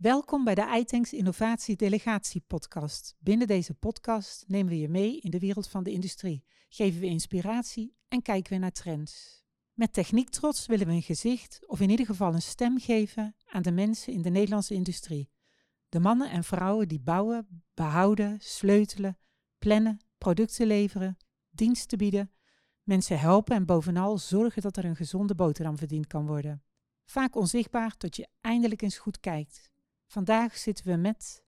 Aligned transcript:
Welkom 0.00 0.44
bij 0.44 0.54
de 0.54 0.76
iTanks 0.78 1.12
Innovatie 1.12 1.76
Delegatie 1.76 2.42
Podcast. 2.46 3.14
Binnen 3.18 3.46
deze 3.46 3.74
podcast 3.74 4.44
nemen 4.46 4.72
we 4.72 4.78
je 4.78 4.88
mee 4.88 5.20
in 5.20 5.30
de 5.30 5.38
wereld 5.38 5.68
van 5.68 5.82
de 5.82 5.90
industrie, 5.90 6.44
geven 6.68 7.00
we 7.00 7.06
inspiratie 7.06 7.96
en 8.08 8.22
kijken 8.22 8.52
we 8.52 8.58
naar 8.58 8.72
trends. 8.72 9.42
Met 9.72 9.92
Techniek 9.92 10.28
Trots 10.28 10.66
willen 10.66 10.86
we 10.86 10.92
een 10.92 11.02
gezicht 11.02 11.66
of 11.66 11.80
in 11.80 11.90
ieder 11.90 12.06
geval 12.06 12.34
een 12.34 12.42
stem 12.42 12.78
geven 12.78 13.36
aan 13.46 13.62
de 13.62 13.72
mensen 13.72 14.12
in 14.12 14.22
de 14.22 14.30
Nederlandse 14.30 14.74
industrie. 14.74 15.30
De 15.88 16.00
mannen 16.00 16.30
en 16.30 16.44
vrouwen 16.44 16.88
die 16.88 17.00
bouwen, 17.00 17.64
behouden, 17.74 18.38
sleutelen, 18.40 19.18
plannen, 19.58 20.00
producten 20.18 20.66
leveren, 20.66 21.16
diensten 21.50 21.98
bieden, 21.98 22.32
mensen 22.82 23.18
helpen 23.18 23.56
en 23.56 23.66
bovenal 23.66 24.18
zorgen 24.18 24.62
dat 24.62 24.76
er 24.76 24.84
een 24.84 24.96
gezonde 24.96 25.34
boterham 25.34 25.78
verdiend 25.78 26.06
kan 26.06 26.26
worden. 26.26 26.62
Vaak 27.04 27.36
onzichtbaar 27.36 27.96
tot 27.96 28.16
je 28.16 28.28
eindelijk 28.40 28.82
eens 28.82 28.98
goed 28.98 29.20
kijkt. 29.20 29.69
Vandaag 30.10 30.56
zitten 30.56 30.86
we 30.86 30.96
met 30.96 31.42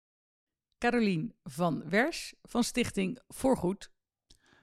Carolien 0.79 1.35
van 1.45 1.83
Wers 1.89 2.35
van 2.43 2.65
Stichting 2.65 3.19
Voorgoed. 3.29 3.91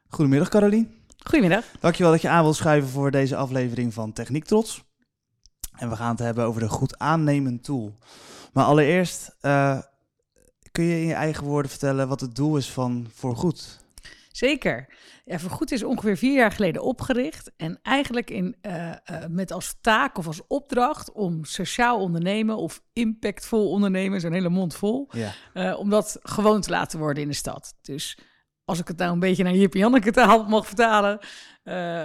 Goedemiddag 0.07 0.49
Carolien. 0.49 1.05
Goedemiddag. 1.17 1.65
Dankjewel 1.79 2.11
dat 2.11 2.21
je 2.21 2.29
aan 2.29 2.43
wilt 2.43 2.55
schuiven 2.55 2.89
voor 2.89 3.11
deze 3.11 3.35
aflevering 3.35 3.93
van 3.93 4.13
Techniek 4.13 4.45
Trots. 4.45 4.83
En 5.77 5.89
we 5.89 5.95
gaan 5.95 6.09
het 6.09 6.19
hebben 6.19 6.45
over 6.45 6.61
de 6.61 6.69
goed 6.69 6.97
aannemen 6.97 7.61
tool. 7.61 7.95
Maar 8.53 8.65
allereerst, 8.65 9.35
uh, 9.41 9.81
kun 10.71 10.83
je 10.83 11.01
in 11.01 11.07
je 11.07 11.13
eigen 11.13 11.43
woorden 11.43 11.71
vertellen 11.71 12.07
wat 12.07 12.21
het 12.21 12.35
doel 12.35 12.57
is 12.57 12.71
van 12.71 13.07
Voorgoed? 13.13 13.79
Zeker. 14.31 14.87
Ja, 15.25 15.39
Vergoed 15.39 15.71
is 15.71 15.83
ongeveer 15.83 16.17
vier 16.17 16.35
jaar 16.35 16.51
geleden 16.51 16.81
opgericht. 16.81 17.51
En 17.57 17.79
eigenlijk 17.81 18.29
in, 18.29 18.55
uh, 18.61 18.87
uh, 18.87 18.95
met 19.29 19.51
als 19.51 19.77
taak 19.81 20.17
of 20.17 20.27
als 20.27 20.47
opdracht 20.47 21.11
om 21.11 21.45
sociaal 21.45 21.99
ondernemen 21.99 22.57
of 22.57 22.81
impactvol 22.93 23.69
ondernemen, 23.69 24.21
zo'n 24.21 24.31
hele 24.31 24.49
mond 24.49 24.75
vol, 24.75 25.09
ja. 25.11 25.33
uh, 25.53 25.79
om 25.79 25.89
dat 25.89 26.19
gewoon 26.21 26.61
te 26.61 26.69
laten 26.69 26.99
worden 26.99 27.23
in 27.23 27.29
de 27.29 27.35
stad. 27.35 27.75
Dus 27.81 28.19
als 28.65 28.79
ik 28.79 28.87
het 28.87 28.97
nou 28.97 29.11
een 29.11 29.19
beetje 29.19 29.43
naar 29.43 29.53
Jip 29.53 29.73
Janneke 29.73 30.11
taal 30.11 30.43
mag 30.43 30.67
vertalen, 30.67 31.19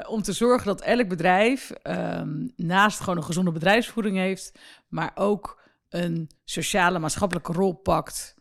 om 0.08 0.22
te 0.22 0.32
zorgen 0.32 0.66
dat 0.66 0.80
elk 0.80 1.08
bedrijf 1.08 1.70
ehm, 1.70 2.48
naast 2.56 3.00
gewoon 3.00 3.16
een 3.16 3.24
gezonde 3.24 3.52
bedrijfsvoering 3.52 4.16
heeft, 4.16 4.58
maar 4.88 5.10
ook 5.14 5.62
een 5.88 6.30
sociale 6.44 6.98
maatschappelijke 6.98 7.52
rol 7.52 7.72
pakt. 7.72 8.34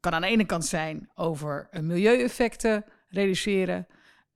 Kan 0.00 0.12
aan 0.12 0.20
de 0.20 0.26
ene 0.26 0.44
kant 0.44 0.64
zijn 0.64 1.10
over 1.14 1.68
milieueffecten 1.80 2.84
reduceren. 3.08 3.86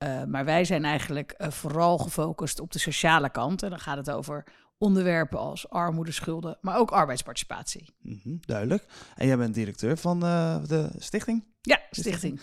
Uh, 0.04 0.24
maar 0.24 0.44
wij 0.44 0.64
zijn 0.64 0.84
eigenlijk 0.84 1.34
uh, 1.38 1.50
vooral 1.50 1.98
gefocust 1.98 2.60
op 2.60 2.72
de 2.72 2.78
sociale 2.78 3.30
kant. 3.30 3.62
En 3.62 3.70
dan 3.70 3.78
gaat 3.78 3.96
het 3.96 4.10
over 4.10 4.44
onderwerpen 4.78 5.38
als 5.38 5.68
armoede, 5.68 6.12
schulden, 6.12 6.58
maar 6.60 6.78
ook 6.78 6.90
arbeidsparticipatie. 6.90 7.94
Mm 8.02 8.20
-hmm, 8.22 8.38
duidelijk. 8.40 8.84
En 9.16 9.26
jij 9.26 9.36
bent 9.36 9.54
directeur 9.54 9.96
van 9.96 10.24
uh, 10.24 10.64
de 10.66 10.90
stichting? 10.98 11.44
Ja, 11.60 11.80
stichting. 11.90 12.40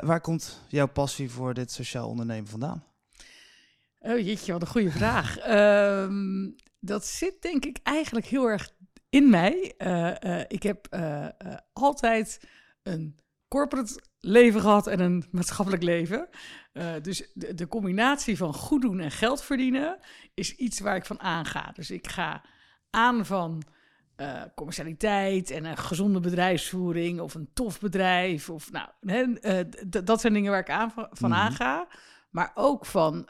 waar 0.00 0.20
komt 0.20 0.60
jouw 0.68 0.86
passie 0.86 1.30
voor 1.30 1.54
dit 1.54 1.72
sociaal 1.72 2.08
ondernemen 2.08 2.48
vandaan? 2.48 2.84
Oh 3.98 4.18
jeetje, 4.18 4.52
wat 4.52 4.62
een 4.62 4.68
goede 4.68 4.90
vraag. 4.90 5.48
um, 5.48 6.54
dat 6.92 7.06
zit 7.06 7.42
denk 7.42 7.64
ik 7.64 7.78
eigenlijk 7.82 8.26
heel 8.26 8.46
erg 8.46 8.70
in 9.08 9.30
mij. 9.30 9.74
ik 10.48 10.62
heb 10.62 10.88
altijd 11.72 12.40
een 12.82 13.18
corporate 13.48 14.02
leven 14.20 14.60
gehad 14.60 14.86
en 14.86 15.00
een 15.00 15.24
maatschappelijk 15.30 15.82
leven. 15.82 16.28
Uh, 16.72 16.92
dus 17.02 17.30
de, 17.34 17.54
de, 17.54 17.68
combinatie 17.68 18.36
van 18.36 18.54
goed 18.54 18.82
doen 18.82 19.00
en 19.00 19.10
geld 19.10 19.42
verdienen 19.42 19.98
is 20.34 20.56
iets 20.56 20.80
waar 20.80 20.96
ik 20.96 21.04
van 21.04 21.20
aanga. 21.20 21.72
Dus 21.74 21.90
ik 21.90 22.08
ga 22.08 22.44
aan 22.90 23.26
van 23.26 23.62
uh, 24.16 24.42
commercialiteit 24.54 25.50
en 25.50 25.64
een 25.64 25.76
gezonde 25.76 26.20
bedrijfsvoering 26.20 27.20
of 27.20 27.34
een 27.34 27.50
tof 27.54 27.80
bedrijf. 27.80 28.50
Of, 28.50 28.72
nou, 28.72 28.88
hè, 29.00 29.24
uh, 29.42 30.04
dat 30.04 30.20
zijn 30.20 30.32
dingen 30.32 30.50
waar 30.50 30.60
ik 30.60 30.70
aan, 30.70 30.90
van 30.92 31.28
mm 31.28 31.32
aanga. 31.32 31.88
Maar 32.30 32.50
ook 32.54 32.86
van 32.86 33.28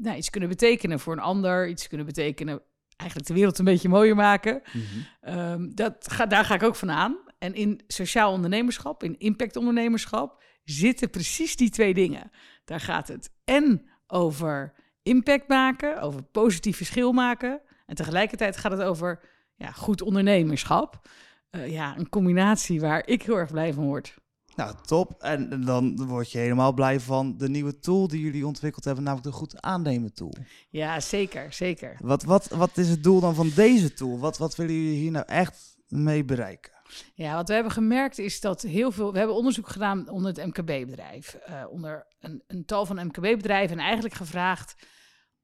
nou, 0.00 0.14
iets 0.16 0.30
kunnen 0.30 0.48
betekenen 0.48 1.00
voor 1.00 1.12
een 1.12 1.18
ander, 1.18 1.68
iets 1.68 1.88
kunnen 1.88 2.06
betekenen 2.06 2.62
eigenlijk 3.00 3.28
de 3.28 3.34
wereld 3.34 3.58
een 3.58 3.64
beetje 3.64 3.88
mooier 3.88 4.14
maken. 4.14 4.62
Mm 4.72 4.82
-hmm. 4.82 5.38
um, 5.38 5.74
dat 5.74 6.12
ga, 6.12 6.26
daar 6.26 6.44
ga 6.44 6.54
ik 6.54 6.62
ook 6.62 6.76
van 6.76 6.90
aan. 6.90 7.16
En 7.40 7.54
in 7.54 7.80
sociaal 7.86 8.32
ondernemerschap, 8.32 9.02
in 9.02 9.18
impactondernemerschap, 9.18 10.42
zitten 10.64 11.10
precies 11.10 11.56
die 11.56 11.70
twee 11.70 11.94
dingen. 11.94 12.30
Daar 12.64 12.80
gaat 12.80 13.08
het 13.08 13.30
en 13.44 13.90
over 14.06 14.72
impact 15.02 15.48
maken, 15.48 16.00
over 16.00 16.22
positief 16.22 16.76
verschil 16.76 17.12
maken. 17.12 17.60
En 17.86 17.94
tegelijkertijd 17.94 18.56
gaat 18.56 18.72
het 18.72 18.82
over 18.82 19.20
ja, 19.54 19.70
goed 19.70 20.02
ondernemerschap. 20.02 21.08
Uh, 21.50 21.70
ja, 21.70 21.98
een 21.98 22.08
combinatie 22.08 22.80
waar 22.80 23.06
ik 23.06 23.22
heel 23.22 23.36
erg 23.36 23.50
blij 23.50 23.72
van 23.72 23.84
word. 23.84 24.14
Nou, 24.56 24.74
top. 24.86 25.22
En 25.22 25.60
dan 25.64 26.06
word 26.06 26.32
je 26.32 26.38
helemaal 26.38 26.72
blij 26.72 27.00
van 27.00 27.36
de 27.36 27.48
nieuwe 27.48 27.78
tool 27.78 28.08
die 28.08 28.20
jullie 28.20 28.46
ontwikkeld 28.46 28.84
hebben, 28.84 29.04
namelijk 29.04 29.30
de 29.30 29.36
goed 29.36 29.62
aannemen 29.62 30.14
tool. 30.14 30.34
Ja, 30.70 31.00
zeker, 31.00 31.52
zeker. 31.52 31.96
Wat, 32.00 32.22
wat, 32.22 32.48
wat 32.48 32.76
is 32.76 32.88
het 32.88 33.02
doel 33.02 33.20
dan 33.20 33.34
van 33.34 33.50
deze 33.54 33.92
tool? 33.92 34.18
Wat, 34.18 34.38
wat 34.38 34.56
willen 34.56 34.74
jullie 34.74 34.98
hier 34.98 35.10
nou 35.10 35.24
echt 35.26 35.76
mee 35.88 36.24
bereiken? 36.24 36.79
Ja, 37.14 37.34
wat 37.34 37.48
we 37.48 37.54
hebben 37.54 37.72
gemerkt 37.72 38.18
is 38.18 38.40
dat 38.40 38.62
heel 38.62 38.92
veel. 38.92 39.12
We 39.12 39.18
hebben 39.18 39.36
onderzoek 39.36 39.68
gedaan 39.68 40.08
onder 40.08 40.32
het 40.32 40.46
MKB-bedrijf. 40.46 41.38
Uh, 41.48 41.64
onder 41.70 42.06
een, 42.20 42.42
een 42.46 42.64
tal 42.64 42.86
van 42.86 43.06
MKB-bedrijven. 43.06 43.78
En 43.78 43.84
eigenlijk 43.84 44.14
gevraagd. 44.14 44.74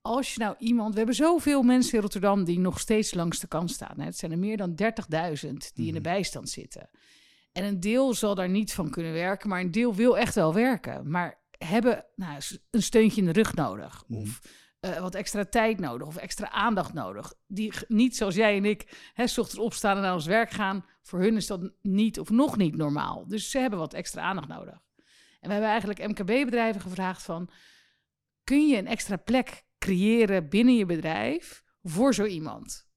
Als 0.00 0.34
je 0.34 0.40
nou 0.40 0.54
iemand. 0.58 0.90
We 0.90 0.96
hebben 0.96 1.14
zoveel 1.16 1.62
mensen 1.62 1.94
in 1.94 2.00
Rotterdam 2.00 2.44
die 2.44 2.58
nog 2.58 2.80
steeds 2.80 3.14
langs 3.14 3.38
de 3.38 3.48
kant 3.48 3.70
staan. 3.70 3.98
Hè. 4.00 4.04
Het 4.04 4.18
zijn 4.18 4.32
er 4.32 4.38
meer 4.38 4.56
dan 4.56 4.70
30.000 4.70 4.76
die 4.76 5.50
mm. 5.50 5.50
in 5.74 5.74
de 5.74 5.92
mhm. 5.92 6.02
bijstand 6.02 6.48
zitten. 6.48 6.90
En 7.52 7.64
een 7.64 7.80
deel 7.80 8.14
zal 8.14 8.34
daar 8.34 8.48
niet 8.48 8.72
van 8.72 8.90
kunnen 8.90 9.12
werken, 9.12 9.48
maar 9.48 9.60
een 9.60 9.70
deel 9.70 9.94
wil 9.94 10.18
echt 10.18 10.34
wel 10.34 10.54
werken. 10.54 11.10
Maar 11.10 11.38
hebben 11.58 12.04
nou, 12.16 12.40
een 12.70 12.82
steuntje 12.82 13.20
in 13.20 13.26
de 13.26 13.32
rug 13.32 13.54
nodig. 13.54 14.04
Mm. 14.06 14.16
Of 14.16 14.40
uh, 14.80 14.98
wat 14.98 15.14
extra 15.14 15.44
tijd 15.44 15.78
nodig 15.78 16.06
of 16.06 16.16
extra 16.16 16.50
aandacht 16.50 16.92
nodig. 16.92 17.34
Die 17.46 17.72
niet 17.88 18.16
zoals 18.16 18.34
jij 18.34 18.56
en 18.56 18.64
ik, 18.64 19.10
hè, 19.14 19.26
s 19.26 19.38
ochtends 19.38 19.64
opstaan 19.64 19.96
en 19.96 20.02
naar 20.02 20.14
ons 20.14 20.26
werk 20.26 20.50
gaan. 20.50 20.84
Voor 21.06 21.20
hun 21.20 21.36
is 21.36 21.46
dat 21.46 21.72
niet 21.82 22.20
of 22.20 22.30
nog 22.30 22.56
niet 22.56 22.76
normaal. 22.76 23.26
Dus 23.26 23.50
ze 23.50 23.58
hebben 23.58 23.78
wat 23.78 23.94
extra 23.94 24.22
aandacht 24.22 24.48
nodig. 24.48 24.82
En 25.40 25.48
we 25.48 25.52
hebben 25.52 25.70
eigenlijk 25.70 26.08
MKB-bedrijven 26.08 26.80
gevraagd 26.80 27.22
van... 27.22 27.50
kun 28.44 28.68
je 28.68 28.76
een 28.76 28.86
extra 28.86 29.16
plek 29.16 29.64
creëren 29.78 30.48
binnen 30.48 30.76
je 30.76 30.86
bedrijf 30.86 31.64
voor 31.82 32.14
zo 32.14 32.24
iemand? 32.24 32.88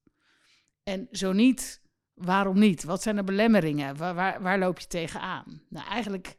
En 0.84 1.08
zo 1.12 1.32
niet, 1.32 1.82
waarom 2.14 2.60
niet? 2.60 2.84
Wat 2.84 3.02
zijn 3.02 3.16
de 3.16 3.24
belemmeringen? 3.24 3.98
Waar, 3.98 4.42
waar, 4.42 4.60
loop 4.60 4.80
je 4.80 4.88
tegenaan? 4.88 5.64
Nou, 5.70 5.88
eigenlijk 5.88 6.38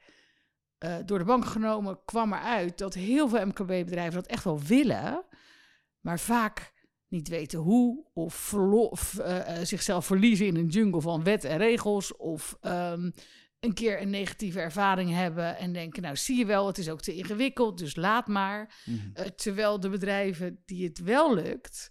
uh, 0.79 0.97
door 1.05 1.19
de 1.19 1.25
bank 1.25 1.45
genomen 1.45 2.05
kwam 2.05 2.33
eruit 2.33 2.79
dat 2.79 2.95
heel 2.95 3.29
veel 3.29 3.47
MKB-bedrijven 3.47 4.15
dat 4.15 4.27
echt 4.27 4.45
wel 4.45 4.61
willen 4.61 5.25
maar 6.01 6.21
vaak 6.21 6.73
niet 7.11 7.29
weten 7.29 7.59
hoe 7.59 8.05
of, 8.15 8.55
of 8.55 9.19
uh, 9.19 9.59
zichzelf 9.63 10.07
verliezen 10.07 10.47
in 10.47 10.57
een 10.57 10.67
jungle 10.67 11.01
van 11.01 11.25
wet 11.25 11.45
en 11.45 11.59
regels 11.59 12.17
of 12.17 12.59
um, 12.63 13.13
een 13.61 13.75
keer 13.75 14.01
een 14.01 14.11
negatieve 14.11 14.61
ervaring 14.61 15.11
hebben 15.11 15.57
en 15.57 15.73
denken, 15.73 16.03
nou 16.03 16.17
zie 16.17 16.39
je 16.39 16.47
wel, 16.47 16.67
het 16.67 16.79
is 16.79 16.89
ook 16.89 17.01
te 17.01 17.15
ingewikkeld, 17.15 17.79
dus 17.79 17.97
laat 17.97 18.27
maar. 18.27 18.75
-hmm. 18.85 19.13
uh, 19.15 19.25
terwijl 19.25 19.81
de 19.81 19.89
bedrijven 19.89 20.63
die 20.65 20.85
het 20.85 20.99
wel 20.99 21.35
lukt, 21.35 21.91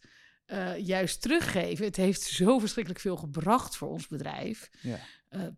juist 0.77 1.21
teruggeven. 1.21 1.85
Het 1.85 1.95
heeft 1.95 2.21
zo 2.21 2.59
verschrikkelijk 2.59 3.01
veel 3.01 3.17
gebracht 3.17 3.75
voor 3.75 3.89
ons 3.89 4.07
bedrijf. 4.07 4.69
Ja. 4.81 4.99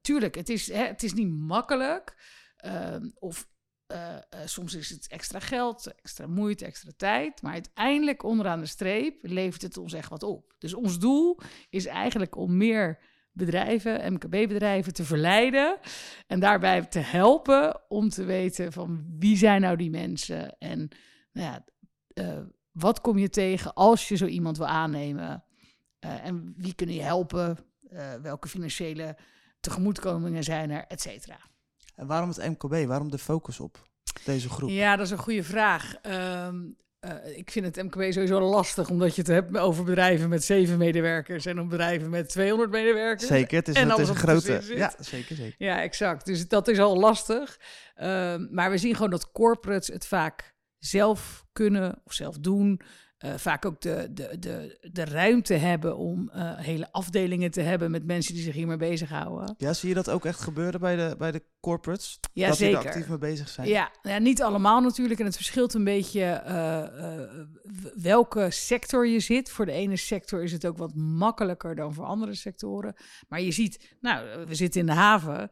tuurlijk, 0.02 0.36
het 0.36 0.50
is, 0.50 0.72
hè, 0.72 0.84
het 0.84 1.04
is 1.04 1.14
niet 1.14 1.30
makkelijk. 1.30 2.16
Ehm, 2.62 3.10
of 3.20 3.48
uh, 3.92 4.16
uh, 4.34 4.40
soms 4.46 4.74
is 4.74 4.90
het 4.90 5.08
extra 5.08 5.40
geld, 5.40 5.94
extra 6.02 6.28
moeite, 6.28 6.66
extra 6.66 6.92
tijd. 6.98 7.42
Maar 7.42 7.54
uiteindelijk 7.54 8.24
onderaan 8.24 8.60
de 8.60 8.66
streep 8.66 9.20
levert 9.22 9.62
het 9.62 9.78
ons 9.78 9.94
echt 9.94 10.10
wat 10.10 10.24
op. 10.24 10.54
Dus 10.60 10.74
ons 10.74 11.00
doel 11.00 11.40
is 11.70 11.86
eigenlijk 11.86 12.36
om 12.36 12.58
meer 12.58 13.00
bedrijven, 13.32 14.14
MKB-bedrijven, 14.14 14.94
te 14.94 15.04
verleiden. 15.04 15.78
En 16.28 16.40
daarbij 16.40 16.86
te 16.86 17.00
helpen 17.00 17.90
om 17.90 18.10
te 18.10 18.24
weten 18.24 18.72
van 18.72 19.06
wie 19.20 19.38
zijn 19.38 19.62
nou 19.62 19.78
die 19.78 19.90
mensen. 19.90 20.58
En 20.60 20.90
nou 21.32 21.48
ja, 21.48 21.66
uh, 22.14 22.40
wat 22.72 23.02
kom 23.02 23.18
je 23.18 23.30
tegen 23.30 23.74
als 23.74 24.08
je 24.08 24.16
zo 24.16 24.26
iemand 24.26 24.58
wil 24.58 24.68
aannemen. 24.68 25.44
en 26.00 26.54
wie 26.58 26.76
kunnen 26.76 26.96
je 26.96 27.02
helpen. 27.02 27.58
welke 28.22 28.48
financiële 28.48 29.18
tegemoetkomingen 29.60 30.44
zijn 30.44 30.70
er, 30.70 30.86
et 30.88 31.02
cetera. 31.02 31.51
En 32.02 32.08
waarom 32.08 32.30
het 32.30 32.38
MKB? 32.38 32.88
Waarom 32.88 33.12
de 33.12 33.18
focus 33.18 33.60
op 33.60 33.88
deze 34.26 34.50
groep? 34.50 34.70
Ja, 34.70 34.96
dat 34.96 35.06
is 35.06 35.12
een 35.12 35.18
goede 35.18 35.44
vraag. 35.44 35.96
Um, 36.48 36.76
uh, 37.02 37.38
ik 37.38 37.52
vind 37.52 37.66
het 37.66 37.84
MKB 37.86 38.12
sowieso 38.12 38.40
lastig, 38.40 38.90
omdat 38.90 39.16
je 39.16 39.22
het 39.22 39.32
hebt 39.32 39.58
over 39.58 39.84
bedrijven 39.84 40.30
met 40.30 40.44
zeven 40.44 40.78
medewerkers 40.78 41.46
en 41.46 41.60
om 41.60 41.70
bedrijven 41.70 42.10
met 42.10 42.30
200 42.30 42.72
medewerkers. 42.72 43.28
Zeker, 43.28 43.58
het 43.58 43.68
is, 43.68 43.76
en 43.76 43.90
het 43.90 44.00
is 44.00 44.10
een 44.10 44.16
grote. 44.16 44.62
Ja, 44.76 44.94
zeker, 45.00 45.36
zeker. 45.36 45.56
Ja, 45.58 45.82
exact. 45.82 46.26
Dus 46.26 46.48
dat 46.48 46.68
is 46.68 46.80
al 46.80 46.98
lastig. 47.00 47.60
Um, 48.02 48.48
maar 48.52 48.72
we 48.72 48.78
zien 48.78 48.96
gewoon 48.96 49.10
dat 49.10 49.32
corporates 49.32 49.88
het 49.88 50.08
vaak 50.08 50.56
zelf 50.78 51.46
kunnen 51.52 52.02
of 52.04 52.14
zelf 52.14 52.38
doen. 52.38 52.82
Eh, 53.22 53.34
vaak 53.38 53.66
ook 53.66 53.82
de, 53.82 54.08
de, 54.12 54.40
de, 54.40 54.78
de 54.92 55.06
ruimte 55.06 55.54
hebben 55.54 55.98
om 55.98 56.30
eh, 56.30 56.58
hele 56.58 56.92
afdelingen 56.92 57.52
te 57.52 57.62
hebben 57.62 57.92
met 57.92 58.06
mensen 58.06 58.34
die 58.34 58.44
zich 58.44 58.54
hiermee 58.54 58.78
bezighouden. 58.78 59.56
Ja, 59.58 59.74
zie 59.74 59.90
je 59.90 59.96
dat 59.96 60.10
ook 60.10 60.26
echt 60.26 60.40
gebeuren 60.40 60.80
bij 60.80 60.96
de, 60.96 61.16
bij 61.18 61.32
de 61.32 61.44
corporates? 61.60 62.20
Ja, 62.34 62.48
dat 62.48 62.58
die 62.58 62.68
zeker. 62.68 62.82
er 62.82 62.88
actief 62.88 63.10
mee 63.10 63.18
bezig 63.18 63.50
zijn? 63.50 63.68
Ja, 63.68 63.92
ja, 64.02 64.18
niet 64.18 64.42
allemaal 64.42 64.82
natuurlijk. 64.82 65.20
En 65.20 65.26
het 65.26 65.36
verschilt 65.36 65.74
een 65.74 65.84
beetje 65.84 66.24
eh, 66.24 66.84
welke 67.96 68.52
sector 68.52 69.08
je 69.08 69.20
zit. 69.20 69.52
Voor 69.52 69.66
de 69.66 69.72
ene 69.72 69.98
sector 69.98 70.44
is 70.44 70.52
het 70.52 70.66
ook 70.66 70.78
wat 70.78 70.96
makkelijker 70.96 71.76
dan 71.76 71.94
voor 71.94 72.06
andere 72.06 72.36
sectoren. 72.36 72.96
Maar 73.28 73.42
je 73.42 73.52
ziet, 73.52 73.96
nou, 74.00 74.46
we 74.48 74.56
zitten 74.56 74.80
in 74.80 74.86
de 74.86 74.92
haven. 74.92 75.50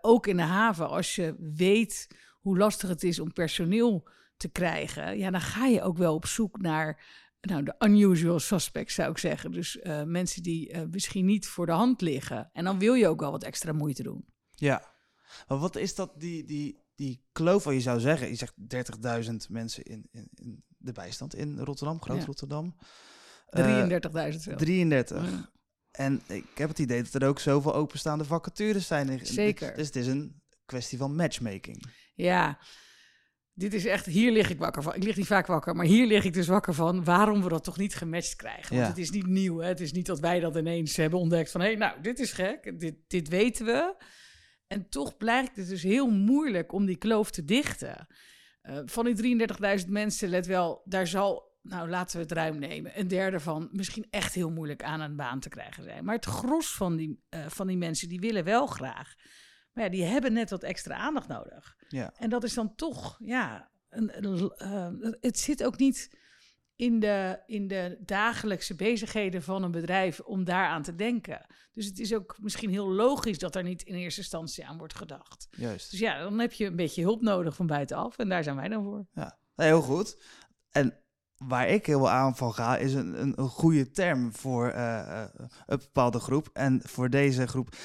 Ook 0.00 0.26
in 0.26 0.36
de 0.36 0.42
haven, 0.42 0.88
als 0.88 1.14
je 1.14 1.34
weet 1.54 2.08
hoe 2.40 2.58
lastig 2.58 2.88
het 2.88 3.02
is 3.02 3.20
om 3.20 3.32
personeel 3.32 4.08
te 4.38 4.48
krijgen, 4.48 5.18
ja, 5.18 5.30
dan 5.30 5.40
ga 5.40 5.66
je 5.66 5.82
ook 5.82 5.96
wel 5.96 6.14
op 6.14 6.26
zoek 6.26 6.60
naar 6.60 7.04
nou, 7.40 7.62
de 7.62 7.74
unusual 7.78 8.38
suspects, 8.38 8.94
zou 8.94 9.10
ik 9.10 9.18
zeggen. 9.18 9.52
Dus 9.52 9.78
eh, 9.78 10.02
mensen 10.02 10.42
die 10.42 10.70
eh, 10.72 10.82
misschien 10.90 11.24
niet 11.24 11.46
voor 11.46 11.66
de 11.66 11.72
hand 11.72 12.00
liggen. 12.00 12.50
En 12.52 12.64
dan 12.64 12.78
wil 12.78 12.94
je 12.94 13.08
ook 13.08 13.20
wel 13.20 13.30
wat 13.30 13.42
extra 13.44 13.72
moeite 13.72 14.02
doen. 14.02 14.24
Ja. 14.50 14.92
Maar 15.48 15.58
wat 15.58 15.76
is 15.76 15.94
dat, 15.94 16.20
die, 16.20 16.44
die, 16.44 16.82
die 16.94 17.24
kloof 17.32 17.64
wat 17.64 17.74
je 17.74 17.80
zou 17.80 18.00
zeggen? 18.00 18.28
Je 18.28 18.34
zegt 18.34 18.54
30.000 19.30 19.34
mensen 19.48 19.82
in, 19.82 20.08
in, 20.10 20.28
in 20.34 20.64
de 20.78 20.92
bijstand 20.92 21.34
in 21.34 21.58
Rotterdam, 21.58 22.02
Groot 22.02 22.18
Ja. 22.18 22.24
Rotterdam. 22.24 22.76
Eh, 23.48 23.86
33.000 23.88 23.90
zelfs. 24.12 24.62
33. 24.62 25.30
Ja. 25.30 25.50
En 25.90 26.22
ik 26.26 26.44
heb 26.54 26.68
het 26.68 26.78
idee 26.78 27.02
dat 27.02 27.14
er 27.22 27.28
ook 27.28 27.38
zoveel 27.38 27.74
openstaande 27.74 28.24
vacatures 28.24 28.86
zijn. 28.86 29.08
in- 29.08 29.26
Zeker. 29.26 29.74
Dus 29.76 29.86
het 29.86 29.96
is 29.96 30.06
een 30.06 30.42
kwestie 30.66 30.98
van 30.98 31.14
matchmaking. 31.16 31.84
Ja, 32.14 32.58
dit 33.58 33.74
is 33.74 33.84
echt, 33.84 34.06
hier 34.06 34.32
lig 34.32 34.50
ik 34.50 34.58
wakker 34.58 34.82
van. 34.82 34.94
Ik 34.94 35.02
lig 35.02 35.16
niet 35.16 35.26
vaak 35.26 35.46
wakker, 35.46 35.76
maar 35.76 35.86
hier 35.86 36.06
lig 36.06 36.24
ik 36.24 36.32
dus 36.32 36.46
wakker 36.46 36.74
van 36.74 37.04
waarom 37.04 37.42
we 37.42 37.48
dat 37.48 37.64
toch 37.64 37.76
niet 37.78 37.94
gematcht 37.94 38.36
krijgen. 38.36 38.74
Want 38.74 38.82
Ja. 38.82 38.88
het 38.88 38.98
is 38.98 39.10
niet 39.10 39.26
nieuw, 39.26 39.58
hè? 39.58 39.68
het 39.68 39.80
is 39.80 39.92
niet 39.92 40.06
dat 40.06 40.20
wij 40.20 40.40
dat 40.40 40.56
ineens 40.56 40.96
hebben 40.96 41.18
ontdekt 41.18 41.50
van 41.50 41.60
hé, 41.60 41.66
hey, 41.66 41.76
nou, 41.76 42.00
dit 42.00 42.18
is 42.18 42.32
gek, 42.32 42.80
dit, 42.80 42.94
dit 43.06 43.28
weten 43.28 43.66
we. 43.66 43.94
En 44.66 44.88
toch 44.88 45.16
blijkt 45.16 45.56
het 45.56 45.68
dus 45.68 45.82
heel 45.82 46.10
moeilijk 46.10 46.72
om 46.72 46.86
die 46.86 46.96
kloof 46.96 47.30
te 47.30 47.44
dichten. 47.44 48.06
Eh, 48.62 48.78
van 48.84 49.04
die 49.04 49.14
33.000 49.80 49.88
mensen, 49.88 50.28
let 50.28 50.46
wel, 50.46 50.82
daar 50.84 51.06
zal, 51.06 51.56
nou 51.62 51.88
laten 51.88 52.16
we 52.16 52.22
het 52.22 52.32
ruim 52.32 52.58
nemen, 52.58 52.98
een 52.98 53.08
derde 53.08 53.40
van 53.40 53.68
misschien 53.72 54.06
echt 54.10 54.34
heel 54.34 54.50
moeilijk 54.50 54.82
aan 54.82 55.00
een 55.00 55.16
baan 55.16 55.40
te 55.40 55.48
krijgen 55.48 55.82
zijn. 55.82 56.04
Maar 56.04 56.14
het 56.14 56.24
gros 56.24 56.74
van 56.74 56.96
die, 56.96 57.24
eh, 57.28 57.40
van 57.48 57.66
die 57.66 57.76
mensen, 57.76 58.08
die 58.08 58.20
willen 58.20 58.44
wel 58.44 58.66
graag. 58.66 59.14
Maar 59.78 59.86
ja, 59.86 59.92
die 59.92 60.04
hebben 60.04 60.32
net 60.32 60.50
wat 60.50 60.62
extra 60.62 60.94
aandacht 60.94 61.28
nodig. 61.28 61.76
Ja. 61.88 62.12
En 62.16 62.30
dat 62.30 62.44
is 62.44 62.54
dan 62.54 62.74
toch, 62.74 63.18
ja, 63.24 63.70
een, 63.88 64.24
een, 64.24 64.52
eh, 64.56 65.12
het 65.20 65.38
zit 65.38 65.64
ook 65.64 65.78
niet 65.78 66.18
in 66.76 67.00
de, 67.00 67.42
in 67.46 67.68
de 67.68 67.98
dagelijkse 68.00 68.74
bezigheden 68.74 69.42
van 69.42 69.62
een 69.62 69.70
bedrijf 69.70 70.20
om 70.20 70.44
daaraan 70.44 70.82
te 70.82 70.94
denken. 70.94 71.46
Dus 71.72 71.86
het 71.86 71.98
is 71.98 72.14
ook 72.14 72.36
misschien 72.40 72.70
heel 72.70 72.90
logisch 72.90 73.38
dat 73.38 73.56
er 73.56 73.62
niet 73.62 73.82
in 73.82 73.94
eerste 73.94 74.20
instantie 74.20 74.66
aan 74.66 74.78
wordt 74.78 74.94
gedacht. 74.94 75.48
Juist. 75.50 75.90
Dus 75.90 76.00
ja, 76.00 76.22
dan 76.22 76.38
heb 76.38 76.52
je 76.52 76.66
een 76.66 76.76
beetje 76.76 77.02
hulp 77.02 77.22
nodig 77.22 77.56
van 77.56 77.66
buitenaf 77.66 78.18
en 78.18 78.28
daar 78.28 78.42
zijn 78.42 78.56
wij 78.56 78.68
dan 78.68 78.84
voor. 78.84 79.06
Ja, 79.12 79.38
heel 79.54 79.82
goed. 79.82 80.22
En 80.70 81.02
waar 81.36 81.68
ik 81.68 81.86
heel 81.86 82.10
aan 82.10 82.36
van 82.36 82.52
ga, 82.54 82.76
is 82.76 82.94
een, 82.94 83.20
een, 83.20 83.32
een 83.40 83.48
goede 83.48 83.90
term 83.90 84.34
voor 84.34 84.68
eh, 84.68 85.22
eh, 85.22 85.28
een 85.66 85.78
bepaalde 85.78 86.18
groep. 86.18 86.50
En 86.52 86.80
voor 86.84 87.10
deze 87.10 87.46
groep 87.46 87.76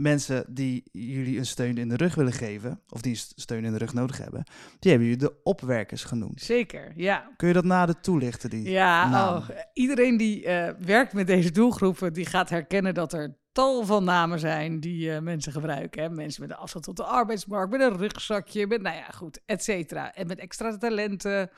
mensen 0.00 0.44
die 0.48 0.88
jullie 0.92 1.38
een 1.38 1.46
steun 1.46 1.78
in 1.78 1.88
de 1.88 1.96
rug 1.96 2.14
willen 2.14 2.32
geven, 2.32 2.80
of 2.88 3.00
die 3.00 3.14
st- 3.14 3.32
steun 3.40 3.64
in 3.64 3.72
de 3.72 3.78
rug 3.78 3.92
nodig 3.92 4.18
hebben, 4.18 4.44
die 4.78 4.90
hebben 4.90 5.08
jullie 5.08 5.26
de 5.26 5.42
opwerkers 5.42 6.04
genoemd. 6.04 6.40
Zeker, 6.40 6.92
ja. 6.96 7.32
Kun 7.36 7.48
je 7.48 7.54
dat 7.54 7.64
nader 7.64 8.00
toelichten? 8.00 8.50
Die 8.50 8.70
Ja, 8.70 9.04
oh, 9.28 9.48
iedereen 9.72 10.16
die 10.16 10.44
eh, 10.44 10.74
werkt 10.78 11.12
met 11.12 11.26
deze 11.26 11.50
doelgroepen, 11.50 12.12
die 12.12 12.26
gaat 12.26 12.50
herkennen 12.50 12.94
dat 12.94 13.12
er 13.12 13.38
tal 13.52 13.84
van 13.84 14.04
namen 14.04 14.38
zijn 14.38 14.80
die 14.80 15.12
eh, 15.14 15.20
mensen 15.20 15.52
gebruiken. 15.52 16.02
Hè? 16.02 16.10
Mensen 16.10 16.42
met 16.42 16.50
een 16.50 16.56
afstand 16.56 16.84
tot 16.84 16.96
de 16.96 17.04
arbeidsmarkt, 17.04 17.70
met 17.70 17.80
een 17.80 17.96
rugzakje, 17.96 18.66
met, 18.66 18.82
nou 18.82 18.96
ja, 18.96 19.08
goed, 19.08 19.40
et 19.46 19.64
cetera. 19.64 20.14
En 20.14 20.26
met 20.26 20.38
extra 20.38 20.76
talenten. 20.76 21.50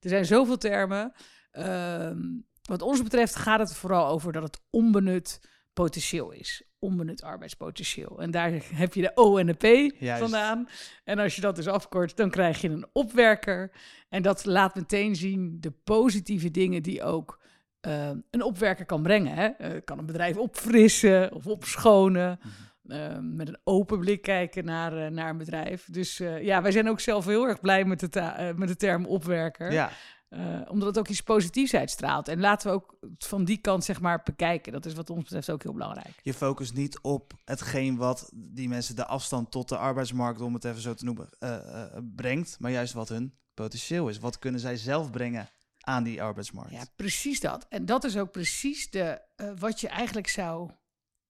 Er 0.00 0.08
zijn 0.08 0.24
zoveel 0.24 0.58
termen. 0.58 1.12
Ehm, 1.50 2.18
wat 2.62 2.82
ons 2.82 3.02
betreft 3.02 3.34
gaat 3.36 3.58
het 3.58 3.74
vooral 3.74 4.06
over 4.06 4.32
dat 4.32 4.42
het 4.42 4.60
onbenut 4.70 5.40
potentieel 5.72 6.30
is. 6.30 6.62
Onbenut 6.82 7.22
arbeidspotentieel. 7.22 8.20
En 8.22 8.30
daar 8.30 8.52
heb 8.74 8.94
je 8.94 9.02
de 9.02 9.12
O 9.14 9.36
en 9.36 9.46
de 9.46 9.52
P 9.52 9.92
Juist. 9.98 10.20
vandaan. 10.22 10.68
En 11.04 11.18
als 11.18 11.34
je 11.34 11.40
dat 11.40 11.56
dus 11.56 11.66
afkort, 11.68 12.16
dan 12.16 12.30
krijg 12.30 12.60
je 12.60 12.68
een 12.68 12.86
opwerker. 12.92 13.70
En 14.08 14.22
dat 14.22 14.44
laat 14.44 14.74
meteen 14.74 15.16
zien 15.16 15.56
de 15.60 15.70
positieve 15.84 16.50
dingen 16.50 16.82
die 16.82 17.02
ook 17.02 17.40
eh, 17.80 18.10
een 18.30 18.42
opwerker 18.42 18.84
kan 18.86 19.02
brengen. 19.02 19.34
Hè? 19.34 19.46
Eh, 19.46 19.70
kan 19.84 19.98
een 19.98 20.06
bedrijf 20.06 20.36
opfrissen 20.36 21.32
of 21.32 21.46
opschonen. 21.46 22.40
eh, 22.88 23.18
met 23.20 23.48
een 23.48 23.58
open 23.64 23.98
blik 23.98 24.22
kijken 24.22 24.64
naar, 24.64 25.12
naar 25.12 25.30
een 25.30 25.38
bedrijf. 25.38 25.88
Dus 25.90 26.16
ja, 26.40 26.62
wij 26.62 26.72
zijn 26.72 26.88
ook 26.88 27.00
zelf 27.00 27.24
heel 27.26 27.48
erg 27.48 27.60
blij 27.60 27.84
met 27.84 28.00
de, 28.00 28.52
met 28.56 28.68
de 28.68 28.76
term 28.76 29.06
opwerker. 29.06 29.72
Ja, 29.72 29.90
Eh, 30.32 30.60
omdat 30.68 30.88
het 30.88 30.98
ook 30.98 31.08
iets 31.08 31.22
positiefs 31.22 31.74
uitstraalt. 31.74 32.28
En 32.28 32.40
laten 32.40 32.68
we 32.68 32.74
ook 32.74 32.96
van 33.18 33.44
die 33.44 33.56
kant 33.56 33.84
zeg 33.84 34.00
maar 34.00 34.20
bekijken. 34.24 34.72
Dat 34.72 34.86
is 34.86 34.94
wat 34.94 35.10
ons 35.10 35.22
betreft 35.22 35.50
ook 35.50 35.62
heel 35.62 35.72
belangrijk. 35.72 36.20
je 36.22 36.34
focust 36.34 36.74
niet 36.74 37.00
op 37.00 37.32
hetgeen 37.44 37.96
wat 37.96 38.30
die 38.34 38.68
mensen 38.68 38.96
de 38.96 39.06
afstand 39.06 39.50
tot 39.50 39.68
de 39.68 39.76
arbeidsmarkt, 39.76 40.40
om 40.40 40.54
het 40.54 40.64
even 40.64 40.80
zo 40.80 40.94
te 40.94 41.04
noemen, 41.04 41.28
eh, 41.38 41.54
eh, 41.54 42.02
brengt, 42.16 42.56
maar 42.60 42.70
juist 42.70 42.92
wat 42.92 43.08
hun 43.08 43.34
potentieel 43.54 44.08
is. 44.08 44.18
Wat 44.18 44.38
kunnen 44.38 44.60
zij 44.60 44.76
zelf 44.76 45.10
brengen 45.10 45.48
aan 45.80 46.02
die 46.02 46.22
arbeidsmarkt? 46.22 46.70
Ja, 46.70 46.84
precies 46.96 47.40
dat. 47.40 47.66
En 47.68 47.86
dat 47.86 48.04
is 48.04 48.16
ook 48.16 48.30
precies 48.30 48.90
de, 48.90 49.20
wat 49.58 49.80
je 49.80 49.88
eigenlijk 49.88 50.28
zou 50.28 50.70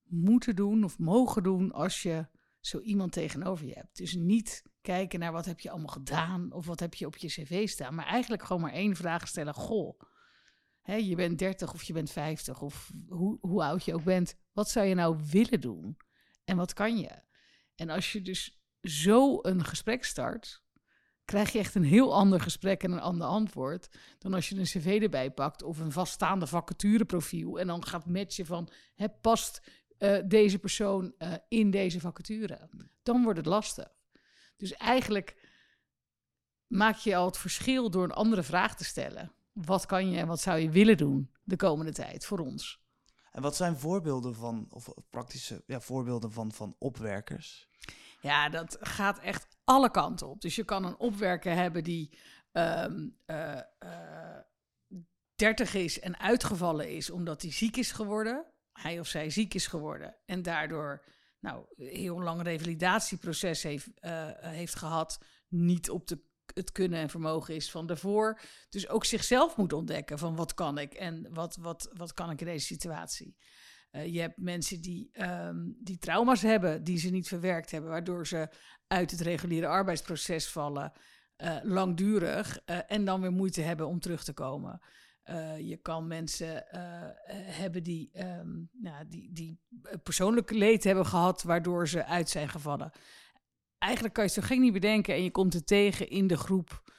moeten 0.08 0.56
doen 0.56 0.84
of 0.84 0.98
mogen 0.98 1.42
doen 1.42 1.72
als 1.72 2.02
je 2.02 2.26
zo 2.66 2.80
iemand 2.80 3.12
tegenover 3.12 3.66
je 3.66 3.72
hebt. 3.72 3.96
Dus 3.96 4.14
niet 4.14 4.62
kijken 4.80 5.18
naar 5.18 5.32
wat 5.32 5.44
heb 5.44 5.60
je 5.60 5.70
allemaal 5.70 5.88
gedaan 5.88 6.52
of 6.52 6.66
wat 6.66 6.80
heb 6.80 6.94
je 6.94 7.06
op 7.06 7.16
je 7.16 7.28
cv 7.28 7.68
staan, 7.68 7.94
maar 7.94 8.06
eigenlijk 8.06 8.42
gewoon 8.42 8.62
maar 8.62 8.72
één 8.72 8.96
vraag 8.96 9.28
stellen. 9.28 9.54
Goh, 9.54 10.00
hè, 10.80 10.94
je 10.94 11.16
bent 11.16 11.38
30 11.38 11.74
of 11.74 11.82
je 11.82 11.92
bent 11.92 12.10
50 12.10 12.62
of 12.62 12.92
hoe, 13.08 13.38
hoe 13.40 13.62
oud 13.62 13.84
je 13.84 13.94
ook 13.94 14.04
bent. 14.04 14.34
Wat 14.52 14.70
zou 14.70 14.86
je 14.86 14.94
nou 14.94 15.18
willen 15.30 15.60
doen 15.60 15.96
en 16.44 16.56
wat 16.56 16.72
kan 16.72 16.98
je? 16.98 17.22
En 17.74 17.90
als 17.90 18.12
je 18.12 18.22
dus 18.22 18.64
zo 18.82 19.38
een 19.42 19.64
gesprek 19.64 20.04
start, 20.04 20.62
krijg 21.24 21.52
je 21.52 21.58
echt 21.58 21.74
een 21.74 21.84
heel 21.84 22.14
ander 22.14 22.40
gesprek 22.40 22.82
en 22.82 22.92
een 22.92 23.00
ander 23.00 23.26
antwoord 23.26 23.88
dan 24.18 24.34
als 24.34 24.48
je 24.48 24.56
een 24.56 24.64
cv 24.64 24.98
erbij 25.02 25.30
pakt 25.30 25.62
of 25.62 25.78
een 25.78 25.92
vaststaande 25.92 26.46
vacatureprofiel 26.46 27.58
en 27.58 27.66
dan 27.66 27.86
gaat 27.86 28.06
matchen 28.06 28.46
van 28.46 28.68
hè, 28.94 29.08
past 29.08 29.62
eh, 30.02 30.18
deze 30.24 30.58
persoon 30.58 31.14
eh, 31.18 31.32
in 31.48 31.70
deze 31.70 32.00
vacature. 32.00 32.68
Dan 33.02 33.22
wordt 33.22 33.38
het 33.38 33.46
lastig. 33.46 33.88
Dus 34.56 34.72
eigenlijk 34.72 35.36
maak 36.66 36.96
je 36.96 37.16
al 37.16 37.26
het 37.26 37.38
verschil 37.38 37.90
door 37.90 38.04
een 38.04 38.12
andere 38.12 38.42
vraag 38.42 38.76
te 38.76 38.84
stellen. 38.84 39.32
Wat 39.52 39.86
kan 39.86 40.10
je 40.10 40.18
en 40.18 40.26
wat 40.26 40.40
zou 40.40 40.58
je 40.58 40.70
willen 40.70 40.96
doen 40.96 41.30
de 41.44 41.56
komende 41.56 41.92
tijd 41.92 42.24
voor 42.24 42.38
ons? 42.38 42.80
En 43.30 43.42
wat 43.42 43.56
zijn 43.56 43.76
voorbeelden 43.76 44.34
van, 44.34 44.66
of 44.70 44.88
praktische 45.10 45.62
ja, 45.66 45.80
voorbeelden 45.80 46.32
van, 46.32 46.52
van 46.52 46.76
opwerkers? 46.78 47.68
Ja, 48.20 48.48
dat 48.48 48.76
gaat 48.80 49.18
echt 49.18 49.46
alle 49.64 49.90
kanten 49.90 50.28
op. 50.28 50.40
Dus 50.40 50.54
je 50.54 50.64
kan 50.64 50.84
een 50.84 50.98
opwerker 50.98 51.54
hebben 51.54 51.84
die 51.84 52.18
ehm, 52.52 53.08
eh, 53.24 53.58
eh, 53.78 54.38
30 55.34 55.74
is 55.74 56.00
en 56.00 56.18
uitgevallen 56.18 56.90
is 56.90 57.10
omdat 57.10 57.42
hij 57.42 57.52
ziek 57.52 57.76
is 57.76 57.92
geworden. 57.92 58.51
Hij 58.72 59.00
of 59.00 59.06
zij 59.06 59.30
ziek 59.30 59.54
is 59.54 59.66
geworden 59.66 60.16
en 60.24 60.42
daardoor 60.42 61.04
nou, 61.42 61.64
heel 61.76 62.22
lang 62.22 62.42
revalidatieproces 62.42 63.62
heeft, 63.62 63.88
eh, 63.94 64.28
heeft 64.38 64.74
gehad. 64.74 65.18
Niet 65.48 65.90
op 65.90 66.06
de, 66.06 66.22
het 66.54 66.72
kunnen 66.72 67.00
en 67.00 67.08
vermogen 67.08 67.54
is 67.54 67.70
van 67.70 67.86
daarvoor. 67.86 68.40
Dus 68.68 68.88
ook 68.88 69.04
zichzelf 69.04 69.56
moet 69.56 69.72
ontdekken 69.72 70.18
van 70.18 70.36
wat 70.36 70.54
kan 70.54 70.78
ik 70.78 70.94
en 70.94 71.34
wat, 71.34 71.56
wat, 71.56 71.90
wat 71.92 72.12
kan 72.14 72.30
ik 72.30 72.40
in 72.40 72.46
deze 72.46 72.66
situatie. 72.66 73.36
Eh, 73.90 74.14
je 74.14 74.20
hebt 74.20 74.36
mensen 74.38 74.80
die, 74.80 75.08
ehm, 75.12 75.60
die 75.78 75.98
trauma's 75.98 76.42
hebben, 76.42 76.84
die 76.84 76.98
ze 76.98 77.10
niet 77.10 77.28
verwerkt 77.28 77.70
hebben, 77.70 77.90
waardoor 77.90 78.26
ze 78.26 78.48
uit 78.86 79.10
het 79.10 79.20
reguliere 79.20 79.66
arbeidsproces 79.66 80.48
vallen, 80.48 80.92
eh, 81.36 81.56
langdurig, 81.62 82.58
en 82.64 83.04
dan 83.04 83.20
weer 83.20 83.32
moeite 83.32 83.60
hebben 83.60 83.86
om 83.86 84.00
terug 84.00 84.24
te 84.24 84.32
komen. 84.32 84.80
Eh, 85.22 85.58
je 85.58 85.76
kan 85.76 86.06
mensen 86.06 86.70
eh, 86.70 87.02
eh, 87.02 87.12
hebben 87.46 87.82
die, 87.82 88.10
ehm, 88.12 88.50
nou, 88.72 89.08
die, 89.08 89.32
die 89.32 89.60
persoonlijk 90.02 90.50
leed 90.50 90.84
hebben 90.84 91.06
gehad, 91.06 91.42
waardoor 91.42 91.88
ze 91.88 92.04
uit 92.04 92.28
zijn 92.28 92.48
gevallen. 92.48 92.92
Eigenlijk 93.78 94.14
kan 94.14 94.24
je 94.24 94.30
het 94.30 94.40
zo 94.40 94.46
gek 94.46 94.58
niet 94.58 94.72
bedenken 94.72 95.14
en 95.14 95.22
je 95.22 95.30
komt 95.30 95.52
het 95.52 95.66
tegen 95.66 96.08
in 96.08 96.26
de 96.26 96.36
groep 96.36 96.90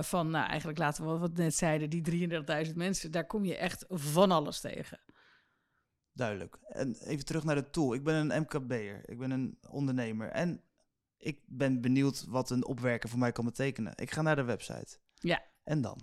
van, 0.00 0.30
nou 0.30 0.46
eigenlijk 0.46 0.78
laten 0.78 1.04
we 1.04 1.18
wat 1.18 1.30
we 1.30 1.42
net 1.42 1.54
zeiden, 1.54 1.90
die 1.90 2.28
33.000 2.66 2.74
mensen, 2.74 3.10
daar 3.10 3.26
kom 3.26 3.44
je 3.44 3.56
echt 3.56 3.84
van 3.88 4.30
alles 4.30 4.60
tegen. 4.60 5.00
Duidelijk. 6.12 6.58
En 6.68 6.94
even 6.94 7.24
terug 7.24 7.44
naar 7.44 7.54
de 7.54 7.70
tool. 7.70 7.94
Ik 7.94 8.04
ben 8.04 8.14
een 8.14 8.40
MKB'er. 8.40 9.08
Ik 9.08 9.18
ben 9.18 9.30
een 9.30 9.58
ondernemer. 9.68 10.28
En 10.28 10.62
ik 11.16 11.40
ben 11.46 11.80
benieuwd 11.80 12.24
wat 12.28 12.50
een 12.50 12.64
opwerker 12.64 13.08
voor 13.08 13.18
mij 13.18 13.32
kan 13.32 13.44
betekenen. 13.44 13.92
Ik 13.96 14.10
ga 14.10 14.22
naar 14.22 14.36
de 14.36 14.44
website. 14.44 14.98
Ja. 15.14 15.42
En 15.64 15.80
dan? 15.80 16.00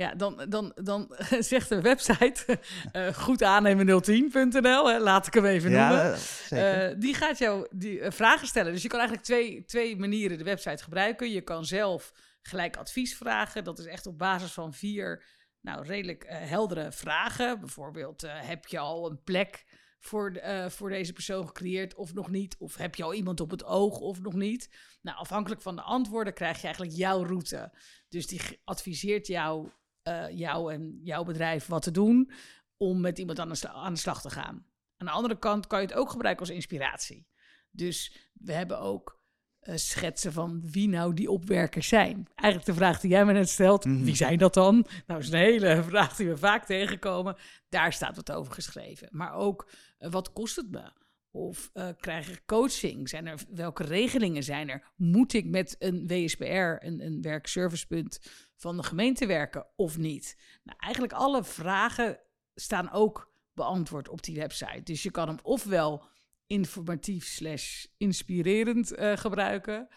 Ja, 0.00 0.14
dan, 0.14 0.44
dan, 0.48 0.72
dan 0.74 1.14
zegt 1.52 1.68
de 1.68 1.80
website 1.80 2.44
uh, 2.96 3.06
goedaannemen010.nl, 3.06 5.00
laat 5.00 5.26
ik 5.26 5.34
hem 5.34 5.44
even 5.44 5.70
noemen. 5.70 6.16
Ja. 6.48 6.88
Uh, 6.90 6.94
die 6.98 7.14
gaat 7.14 7.38
jou 7.38 7.66
die, 7.70 7.98
uh, 7.98 8.10
vragen 8.10 8.46
stellen. 8.46 8.72
Dus 8.72 8.82
je 8.82 8.88
kan 8.88 8.98
eigenlijk 8.98 9.28
twee, 9.28 9.64
twee 9.64 9.96
manieren 9.96 10.38
de 10.38 10.44
website 10.44 10.82
gebruiken. 10.82 11.30
Je 11.30 11.40
kan 11.40 11.64
zelf 11.64 12.12
gelijk 12.42 12.76
advies 12.76 13.16
vragen. 13.16 13.64
Dat 13.64 13.78
is 13.78 13.86
echt 13.86 14.06
op 14.06 14.18
basis 14.18 14.52
van 14.52 14.72
vier 14.72 15.24
nou, 15.60 15.86
redelijk 15.86 16.24
heldere 16.28 16.92
vragen. 16.92 17.60
Bijvoorbeeld, 17.60 18.24
heb 18.26 18.66
je 18.66 18.78
al 18.78 19.10
een 19.10 19.22
plek 19.22 19.64
voor, 20.00 20.36
uh, 20.36 20.68
voor 20.68 20.88
deze 20.88 21.12
persoon 21.12 21.46
gecreëerd 21.46 21.94
of 21.94 22.14
nog 22.14 22.30
niet? 22.30 22.56
Of 22.58 22.76
heb 22.76 22.94
je 22.94 23.02
al 23.02 23.14
iemand 23.14 23.40
op 23.40 23.50
het 23.50 23.64
oog 23.64 23.98
of 23.98 24.20
nog 24.20 24.34
niet? 24.34 24.70
Nou, 25.02 25.18
afhankelijk 25.18 25.62
van 25.62 25.76
de 25.76 25.82
antwoorden 25.82 26.34
krijg 26.34 26.56
je 26.56 26.64
eigenlijk 26.64 26.96
jouw 26.96 27.24
route. 27.24 27.72
Dus 28.08 28.26
die 28.26 28.40
adviseert 28.64 29.26
jou, 29.26 29.70
uh, 30.08 30.24
jou 30.30 30.72
en 30.72 31.00
jouw 31.02 31.24
bedrijf 31.24 31.66
wat 31.66 31.82
te 31.82 31.90
doen 31.90 32.30
om 32.76 33.00
met 33.00 33.18
iemand 33.18 33.38
aan 33.38 33.48
de, 33.48 33.68
aan 33.68 33.92
de 33.94 33.98
slag 33.98 34.20
te 34.20 34.30
gaan. 34.30 34.66
Aan 34.96 35.06
de 35.06 35.12
andere 35.12 35.38
kant 35.38 35.66
kan 35.66 35.80
je 35.80 35.86
het 35.86 35.96
ook 35.96 36.10
gebruiken 36.10 36.46
als 36.46 36.54
inspiratie. 36.54 37.26
Dus 37.70 38.16
we 38.32 38.52
hebben 38.52 38.80
ook 38.80 39.18
uh, 39.62 39.76
schetsen 39.76 40.32
van 40.32 40.60
wie 40.70 40.88
nou 40.88 41.14
die 41.14 41.30
opwerkers 41.30 41.88
zijn. 41.88 42.28
Eigenlijk 42.34 42.72
de 42.72 42.84
vraag 42.84 43.00
die 43.00 43.10
jij 43.10 43.24
me 43.24 43.32
net 43.32 43.48
stelt, 43.48 43.84
Mhm. 43.84 44.04
wie 44.04 44.16
zijn 44.16 44.38
dat 44.38 44.54
dan? 44.54 44.86
Nou, 45.06 45.20
is 45.20 45.28
een 45.28 45.38
hele 45.38 45.82
vraag 45.88 46.16
die 46.16 46.28
we 46.28 46.36
vaak 46.36 46.64
tegenkomen. 46.66 47.36
Daar 47.68 47.92
staat 47.92 48.16
wat 48.16 48.32
over 48.32 48.52
geschreven. 48.52 49.08
Maar 49.10 49.32
ook, 49.34 49.70
uh, 49.98 50.10
wat 50.10 50.32
kost 50.32 50.56
het 50.56 50.70
me? 50.70 50.92
Of 51.32 51.70
uh, 51.74 51.88
krijg 52.00 52.30
ik 52.30 52.42
coaching? 52.46 53.08
Zijn 53.08 53.26
er, 53.26 53.38
welke 53.48 53.82
regelingen 53.82 54.42
zijn 54.42 54.68
er? 54.68 54.92
Moet 54.96 55.32
ik 55.32 55.44
met 55.44 55.76
een 55.78 56.06
WSPR, 56.06 56.44
een, 56.44 57.00
een 57.06 57.20
werkservicepunt 57.22 58.20
van 58.60 58.76
de 58.76 58.82
gemeente 58.82 59.26
werken 59.26 59.66
of 59.76 59.98
niet? 59.98 60.36
Nou, 60.62 60.78
eigenlijk 60.78 61.12
alle 61.12 61.44
vragen 61.44 62.20
staan 62.54 62.92
ook 62.92 63.32
beantwoord 63.52 64.08
op 64.08 64.22
die 64.22 64.36
website. 64.36 64.82
Dus 64.82 65.02
je 65.02 65.10
kan 65.10 65.28
hem 65.28 65.38
ofwel 65.42 66.04
informatief 66.46 67.26
slash 67.26 67.86
inspirerend 67.96 68.92
uh, 68.92 69.16
gebruiken. 69.16 69.88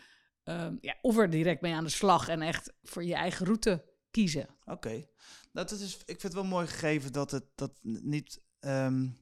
Um, 0.43 0.77
ja, 0.82 0.96
of 1.01 1.17
er 1.17 1.29
direct 1.29 1.62
mee 1.62 1.74
aan 1.74 1.84
de 1.84 1.89
slag 1.89 2.27
en 2.27 2.41
echt 2.41 2.74
voor 2.84 3.03
je 3.03 3.15
eigen 3.15 3.46
route 3.46 3.86
kiezen. 4.12 4.48
Oké. 4.65 5.08
Dat 5.51 5.72
is, 5.72 5.98
ik 5.98 6.05
vind 6.05 6.22
het 6.22 6.34
wel 6.34 6.43
mooi 6.43 6.67
gegeven 6.67 7.12
dat 7.12 7.32
het 7.32 7.46
dat 7.55 7.79
niet 7.82 8.41
um, 8.60 9.22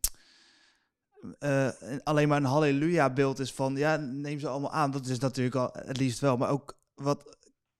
uh, 1.39 1.69
alleen 2.03 2.27
maar 2.27 2.37
een 2.37 2.45
halleluja 2.45 3.13
beeld 3.13 3.39
is 3.39 3.53
van 3.53 3.75
ja, 3.75 3.95
neem 3.95 4.39
ze 4.39 4.47
allemaal 4.47 4.71
aan. 4.71 4.91
Dat 4.91 5.05
is 5.05 5.19
natuurlijk 5.19 5.55
al 5.55 5.69
het 5.73 5.97
liefst 5.97 6.19
wel. 6.19 6.37
Maar 6.37 6.49
ook 6.49 6.79
wat, 6.95 7.37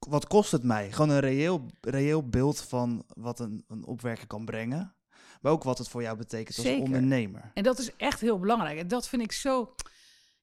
wat 0.09 0.27
kost 0.27 0.51
het 0.51 0.63
mij? 0.63 0.91
Gewoon 0.91 1.09
een 1.09 1.19
reëel, 1.19 1.65
reëel 1.81 2.29
beeld 2.29 2.61
van 2.61 3.05
wat 3.07 3.39
een, 3.39 3.63
een 3.67 3.85
opwerker 3.85 4.27
kan 4.27 4.45
brengen. 4.45 4.95
Maar 5.41 5.51
ook 5.51 5.63
wat 5.63 5.77
het 5.77 5.87
voor 5.87 6.01
jou 6.01 6.17
betekent 6.17 6.57
als 6.57 6.65
Zeker. 6.65 6.83
ondernemer. 6.83 7.51
En 7.53 7.63
dat 7.63 7.79
is 7.79 7.95
echt 7.95 8.21
heel 8.21 8.39
belangrijk. 8.39 8.79
En 8.79 8.87
dat 8.87 9.07
vind 9.07 9.21
ik 9.21 9.31
zo. 9.31 9.73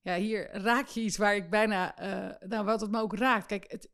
Ja, 0.01 0.17
hier 0.17 0.51
raak 0.53 0.87
je 0.87 1.01
iets 1.01 1.17
waar 1.17 1.37
ik 1.37 1.51
bijna. 1.51 2.03
Uh, 2.03 2.49
nou, 2.49 2.65
wat 2.65 2.81
het 2.81 2.91
me 2.91 3.01
ook 3.01 3.15
raakt. 3.15 3.47
Kijk, 3.47 3.71
het, 3.71 3.89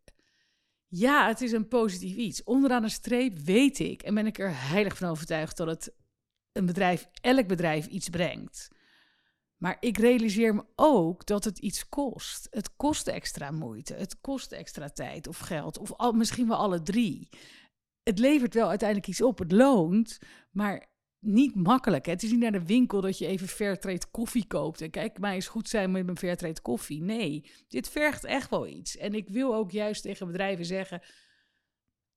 ja, 0.86 1.26
het 1.26 1.40
is 1.40 1.52
een 1.52 1.68
positief 1.68 2.16
iets. 2.16 2.44
Onderaan 2.44 2.82
een 2.82 2.90
streep 2.90 3.38
weet 3.38 3.78
ik 3.78 4.02
en 4.02 4.14
ben 4.14 4.26
ik 4.26 4.38
er 4.38 4.50
heilig 4.68 4.96
van 4.96 5.08
overtuigd 5.08 5.56
dat 5.56 5.66
het 5.66 5.94
een 6.52 6.66
bedrijf, 6.66 7.08
elk 7.20 7.46
bedrijf, 7.46 7.86
iets 7.86 8.08
brengt. 8.08 8.68
Maar 9.64 9.76
ik 9.80 9.98
realiseer 9.98 10.54
me 10.54 10.64
ook 10.76 11.26
dat 11.26 11.44
het 11.44 11.58
iets 11.58 11.88
kost. 11.88 12.46
Het 12.50 12.76
kost 12.76 13.08
extra 13.08 13.50
moeite, 13.50 13.94
het 13.94 14.20
kost 14.20 14.52
extra 14.52 14.88
tijd 14.88 15.26
of 15.26 15.38
geld, 15.38 15.78
of 15.78 15.92
al, 15.92 16.12
misschien 16.12 16.48
wel 16.48 16.56
alle 16.56 16.82
drie. 16.82 17.28
Het 18.02 18.18
levert 18.18 18.54
wel 18.54 18.68
uiteindelijk 18.68 19.08
iets 19.08 19.22
op, 19.22 19.38
het 19.38 19.52
loont, 19.52 20.18
maar 20.50 20.86
niet 21.18 21.54
makkelijk. 21.54 22.06
Het 22.06 22.22
is 22.22 22.30
niet 22.30 22.40
naar 22.40 22.52
de 22.52 22.64
winkel 22.64 23.00
dat 23.00 23.18
je 23.18 23.26
even 23.26 23.48
Fairtrade 23.48 24.06
koffie 24.10 24.46
koopt. 24.46 24.80
En 24.80 24.90
kijk, 24.90 25.18
mij 25.18 25.36
is 25.36 25.48
goed 25.48 25.68
zijn 25.68 25.90
met 25.90 26.04
mijn 26.04 26.18
Fairtrade 26.18 26.60
koffie. 26.60 27.02
Nee, 27.02 27.50
dit 27.68 27.88
vergt 27.88 28.24
echt 28.24 28.50
wel 28.50 28.66
iets. 28.66 28.96
En 28.96 29.14
ik 29.14 29.28
wil 29.28 29.54
ook 29.54 29.70
juist 29.70 30.02
tegen 30.02 30.26
bedrijven 30.26 30.64
zeggen, 30.64 31.02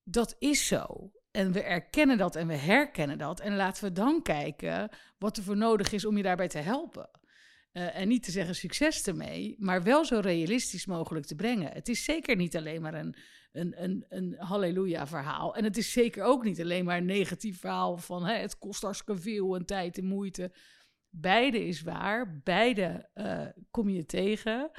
dat 0.03 0.35
is 0.39 0.67
zo. 0.67 1.11
En 1.31 1.51
we 1.51 1.61
erkennen 1.61 2.17
dat 2.17 2.35
en 2.35 2.47
we 2.47 2.55
herkennen 2.55 3.17
dat. 3.17 3.39
En 3.39 3.55
laten 3.55 3.83
we 3.83 3.91
dan 3.91 4.21
kijken 4.21 4.89
wat 5.17 5.37
er 5.37 5.43
voor 5.43 5.57
nodig 5.57 5.91
is 5.91 6.05
om 6.05 6.17
je 6.17 6.23
daarbij 6.23 6.47
te 6.47 6.57
helpen. 6.57 7.09
Uh, 7.77 7.95
en 7.95 8.07
niet 8.07 8.23
te 8.23 8.31
zeggen 8.31 8.55
succes 8.55 9.03
ermee, 9.03 9.55
maar 9.59 9.83
wel 9.83 10.05
zo 10.05 10.19
realistisch 10.19 10.85
mogelijk 10.85 11.25
te 11.25 11.35
brengen. 11.35 11.71
Het 11.71 11.87
is 11.87 12.03
zeker 12.03 12.35
niet 12.35 12.57
alleen 12.57 12.81
maar 12.81 12.93
een, 12.93 13.15
een, 13.51 13.83
een, 13.83 14.05
een 14.09 14.35
halleluja-verhaal. 14.37 15.55
En 15.55 15.63
het 15.63 15.77
is 15.77 15.91
zeker 15.91 16.23
ook 16.23 16.43
niet 16.43 16.61
alleen 16.61 16.85
maar 16.85 16.97
een 16.97 17.05
negatief 17.05 17.59
verhaal 17.59 17.97
van 17.97 18.25
hè, 18.25 18.33
het 18.33 18.57
kost 18.57 18.81
hartstikke 18.81 19.21
veel 19.21 19.55
en 19.55 19.65
tijd 19.65 19.97
en 19.97 20.05
moeite. 20.05 20.51
Beide 21.09 21.65
is 21.65 21.81
waar, 21.81 22.41
beide 22.43 23.09
uh, 23.15 23.45
kom 23.71 23.89
je 23.89 24.05
tegen. 24.05 24.71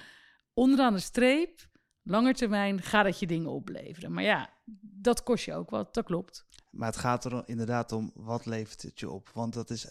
Onderaan 0.54 0.92
de 0.92 1.00
streep, 1.00 1.68
langer 2.02 2.34
termijn, 2.34 2.82
gaat 2.82 3.04
het 3.04 3.18
je 3.18 3.26
dingen 3.26 3.50
opleveren. 3.50 4.12
Maar 4.12 4.24
ja, 4.24 4.54
dat 4.80 5.22
kost 5.22 5.44
je 5.44 5.54
ook 5.54 5.70
wat, 5.70 5.94
dat 5.94 6.04
klopt. 6.04 6.46
Maar 6.70 6.88
het 6.88 6.96
gaat 6.96 7.24
er 7.24 7.42
inderdaad 7.46 7.92
om, 7.92 8.10
wat 8.14 8.46
levert 8.46 8.82
het 8.82 9.00
je 9.00 9.10
op? 9.10 9.30
Want 9.34 9.54
dat 9.54 9.70
is... 9.70 9.88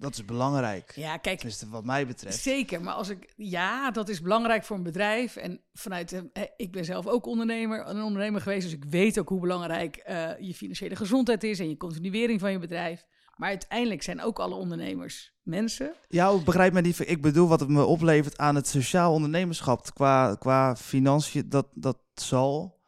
Dat 0.00 0.14
is 0.14 0.24
belangrijk. 0.24 0.92
Ja, 0.94 1.16
kijk. 1.16 1.36
Tenminste, 1.36 1.68
wat 1.68 1.84
mij 1.84 2.06
betreft. 2.06 2.38
Zeker, 2.38 2.82
maar 2.82 2.94
als 2.94 3.08
ik. 3.08 3.32
Ja, 3.36 3.90
dat 3.90 4.08
is 4.08 4.20
belangrijk 4.20 4.64
voor 4.64 4.76
een 4.76 4.82
bedrijf. 4.82 5.36
En 5.36 5.60
vanuit. 5.72 6.12
Eh, 6.32 6.42
ik 6.56 6.72
ben 6.72 6.84
zelf 6.84 7.06
ook 7.06 7.26
ondernemer, 7.26 7.86
een 7.88 8.02
ondernemer 8.02 8.40
geweest. 8.40 8.62
Dus 8.62 8.72
ik 8.72 8.84
weet 8.84 9.18
ook 9.18 9.28
hoe 9.28 9.40
belangrijk 9.40 10.04
uh, 10.08 10.30
je 10.40 10.54
financiële 10.54 10.96
gezondheid 10.96 11.44
is. 11.44 11.58
En 11.58 11.68
je 11.68 11.76
continuering 11.76 12.40
van 12.40 12.52
je 12.52 12.58
bedrijf. 12.58 13.04
Maar 13.36 13.48
uiteindelijk 13.48 14.02
zijn 14.02 14.22
ook 14.22 14.38
alle 14.38 14.54
ondernemers 14.54 15.32
mensen. 15.42 15.94
Ja, 16.08 16.38
begrijp 16.38 16.72
me 16.72 16.80
niet. 16.80 17.08
Ik 17.08 17.22
bedoel, 17.22 17.48
wat 17.48 17.60
het 17.60 17.68
me 17.68 17.84
oplevert 17.84 18.38
aan 18.38 18.54
het 18.54 18.66
sociaal 18.66 19.12
ondernemerschap. 19.12 19.94
Qua, 19.94 20.34
qua 20.34 20.76
financiën, 20.76 21.48
dat, 21.48 21.66
dat 21.74 21.98
zal. 22.14 22.82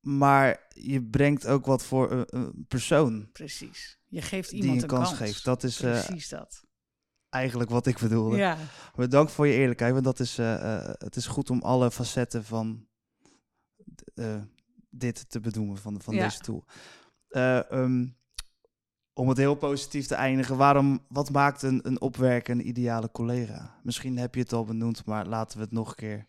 Maar 0.00 0.66
je 0.68 1.02
brengt 1.02 1.46
ook 1.46 1.66
wat 1.66 1.84
voor 1.84 2.10
een, 2.10 2.24
een 2.26 2.64
persoon. 2.68 3.28
Precies. 3.32 3.98
Je 4.14 4.22
geeft 4.22 4.52
iemand 4.52 4.72
die 4.72 4.82
een, 4.82 4.88
kans, 4.88 5.08
kans, 5.08 5.18
geeft. 5.18 5.44
Dat 5.44 5.62
is 5.62 5.80
precies 5.80 6.32
uh, 6.32 6.38
dat. 6.38 6.64
Eigenlijk 7.28 7.70
wat 7.70 7.86
ik 7.86 7.98
bedoelde. 7.98 8.36
Ja. 8.36 8.56
Dank 9.08 9.28
voor 9.28 9.46
je 9.46 9.52
eerlijkheid, 9.52 9.92
want 9.92 10.04
dat 10.04 10.20
is, 10.20 10.38
uh, 10.38 10.46
uh, 10.46 10.88
het 10.98 11.16
is 11.16 11.26
goed 11.26 11.50
om 11.50 11.62
alle 11.62 11.90
facetten 11.90 12.44
van 12.44 12.86
uh, 14.14 14.42
dit 14.90 15.30
te 15.30 15.40
bedoelen 15.40 15.78
van, 15.78 16.00
van 16.00 16.14
Ja. 16.14 16.24
deze 16.24 16.38
tool. 16.38 16.64
Um, 17.70 18.16
om 19.12 19.28
het 19.28 19.38
heel 19.38 19.54
positief 19.54 20.06
te 20.06 20.14
eindigen, 20.14 20.56
waarom, 20.56 21.04
wat 21.08 21.30
maakt 21.30 21.62
een, 21.62 21.80
een 21.86 22.00
opwerker 22.00 22.54
een 22.54 22.68
ideale 22.68 23.10
collega? 23.10 23.80
Misschien 23.82 24.18
heb 24.18 24.34
je 24.34 24.40
het 24.40 24.52
al 24.52 24.64
benoemd, 24.64 25.04
maar 25.04 25.26
laten 25.26 25.58
we 25.58 25.64
het 25.64 25.72
nog 25.72 25.88
een 25.88 25.94
keer 25.94 26.26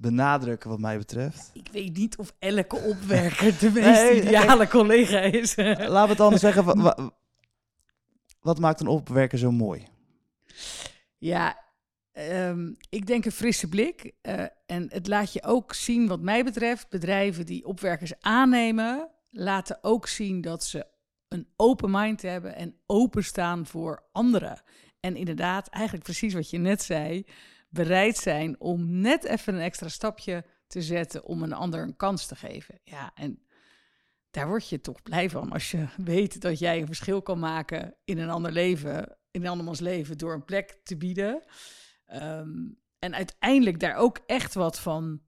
benadrukken 0.00 0.70
wat 0.70 0.78
mij 0.78 0.98
betreft. 0.98 1.50
Ik 1.52 1.68
weet 1.72 1.96
niet 1.96 2.16
of 2.16 2.34
elke 2.38 2.76
opwerker 2.76 3.58
de 3.58 3.70
meest 3.74 4.02
Nee, 4.02 4.22
ideale 4.22 4.68
collega 4.68 5.18
is. 5.18 5.56
Laten 5.56 6.02
we 6.02 6.08
het 6.08 6.20
anders 6.20 6.42
zeggen. 6.42 6.64
Wa, 6.64 6.74
wa, 6.74 7.10
wat 8.40 8.58
maakt 8.58 8.80
een 8.80 8.86
opwerker 8.86 9.38
zo 9.38 9.50
mooi? 9.50 9.86
Ja, 11.18 11.58
um, 12.12 12.76
ik 12.88 13.06
denk 13.06 13.24
een 13.24 13.32
frisse 13.32 13.68
blik. 13.68 14.12
Uh, 14.22 14.44
en 14.66 14.86
het 14.88 15.06
laat 15.06 15.32
je 15.32 15.42
ook 15.42 15.74
zien, 15.74 16.06
wat 16.06 16.20
mij 16.20 16.44
betreft, 16.44 16.88
bedrijven 16.88 17.46
die 17.46 17.66
opwerkers 17.66 18.12
aannemen, 18.20 19.08
laten 19.30 19.78
ook 19.82 20.06
zien 20.06 20.40
dat 20.40 20.64
ze 20.64 20.86
een 21.28 21.48
open 21.56 21.90
mind 21.90 22.22
hebben 22.22 22.56
en 22.56 22.74
openstaan 22.86 23.66
voor 23.66 24.02
anderen. 24.12 24.62
En 25.00 25.16
inderdaad, 25.16 25.68
eigenlijk 25.68 26.04
precies 26.04 26.34
wat 26.34 26.50
je 26.50 26.58
net 26.58 26.82
zei, 26.82 27.24
bereid 27.70 28.16
zijn 28.16 28.60
om 28.60 29.00
net 29.00 29.24
even 29.24 29.54
een 29.54 29.60
extra 29.60 29.88
stapje 29.88 30.44
te 30.66 30.82
zetten 30.82 31.24
om 31.24 31.42
een 31.42 31.52
ander 31.52 31.82
een 31.82 31.96
kans 31.96 32.26
te 32.26 32.36
geven. 32.36 32.80
Ja, 32.82 33.10
en 33.14 33.42
daar 34.30 34.48
word 34.48 34.68
je 34.68 34.80
toch 34.80 35.02
blij 35.02 35.30
van 35.30 35.52
als 35.52 35.70
je 35.70 35.86
weet 36.12 36.40
dat 36.40 36.58
jij 36.58 36.80
een 36.80 36.86
verschil 36.86 37.22
kan 37.22 37.38
maken 37.38 37.96
in 38.04 38.18
een 38.18 38.30
ander 38.30 38.52
leven, 38.52 39.18
in 39.30 39.42
een 39.42 39.50
andermans 39.50 39.80
leven, 39.80 40.18
door 40.18 40.34
een 40.34 40.44
plek 40.44 40.80
te 40.82 40.96
bieden. 40.96 41.42
Um, 42.06 42.78
en 42.98 43.14
uiteindelijk 43.14 43.80
daar 43.80 43.94
ook 43.94 44.18
echt 44.26 44.54
wat 44.54 44.80
van 44.80 45.22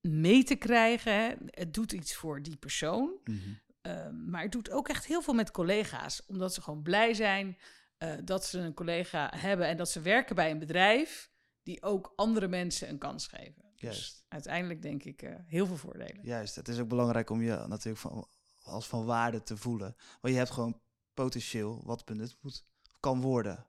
mee 0.00 0.44
te 0.44 0.56
krijgen. 0.56 1.12
Hè. 1.12 1.32
Het 1.46 1.74
doet 1.74 1.92
iets 1.92 2.14
voor 2.14 2.42
die 2.42 2.56
persoon. 2.56 3.20
Mm 3.24 3.38
-hmm. 3.38 3.60
Um, 3.82 4.30
maar 4.30 4.42
het 4.42 4.52
doet 4.52 4.70
ook 4.70 4.88
echt 4.88 5.06
heel 5.06 5.22
veel 5.22 5.34
met 5.34 5.50
collega's, 5.50 6.26
omdat 6.26 6.54
ze 6.54 6.62
gewoon 6.62 6.82
blij 6.82 7.14
zijn 7.14 7.58
uh, 8.02 8.14
dat 8.24 8.44
ze 8.44 8.58
een 8.58 8.74
collega 8.74 9.32
hebben 9.36 9.66
en 9.66 9.76
dat 9.76 9.90
ze 9.90 10.00
werken 10.00 10.34
bij 10.34 10.50
een 10.50 10.58
bedrijf 10.58 11.30
die 11.62 11.82
ook 11.82 12.12
andere 12.16 12.48
mensen 12.48 12.88
een 12.88 12.98
kans 12.98 13.26
geven. 13.26 13.64
Juist. 13.74 13.98
Dus 13.98 14.24
uiteindelijk 14.28 14.82
denk 14.82 15.02
ik 15.02 15.22
uh, 15.22 15.34
heel 15.46 15.66
veel 15.66 15.76
voordelen. 15.76 16.22
Juist, 16.22 16.54
het 16.54 16.68
is 16.68 16.78
ook 16.78 16.88
belangrijk 16.88 17.30
om 17.30 17.42
je 17.42 17.64
natuurlijk 17.68 17.98
van, 17.98 18.28
als 18.62 18.86
van 18.86 19.04
waarde 19.04 19.42
te 19.42 19.56
voelen. 19.56 19.96
Want 20.20 20.34
je 20.34 20.40
hebt 20.40 20.50
gewoon 20.50 20.80
potentieel 21.14 21.82
wat 21.84 22.04
benut 22.04 22.36
moet, 22.40 22.64
kan 23.00 23.20
worden. 23.20 23.66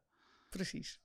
Precies. 0.50 1.02